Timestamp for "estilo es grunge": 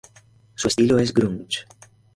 0.67-1.65